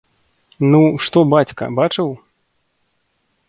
[0.71, 0.79] Ну,
[1.09, 2.09] што бацька, бачыў?